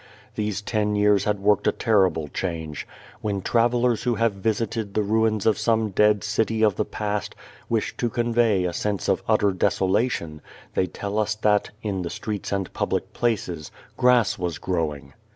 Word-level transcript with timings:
These 0.33 0.63
ten 0.63 0.95
years 0.95 1.25
had 1.25 1.41
worked 1.41 1.67
a 1.67 1.71
terrible 1.71 2.27
change. 2.27 2.87
When 3.21 3.43
travellers 3.43 4.01
who 4.01 4.15
have 4.15 4.33
visited 4.33 4.95
the 4.95 5.03
ruins 5.03 5.45
of 5.45 5.59
some 5.59 5.91
dead 5.91 6.23
city 6.23 6.63
of 6.63 6.75
the 6.75 6.85
past, 6.85 7.35
wish 7.69 7.95
to 7.97 8.09
convey 8.09 8.63
a 8.63 8.73
sense 8.73 9.07
of 9.07 9.21
utter 9.27 9.51
desolation, 9.51 10.41
they 10.73 10.87
tell 10.87 11.19
us 11.19 11.35
that, 11.35 11.69
in 11.83 12.01
the 12.01 12.09
streets 12.09 12.51
and 12.51 12.73
public 12.73 13.13
places, 13.13 13.69
grass 13.95 14.39
was 14.39 14.57
growing. 14.57 15.13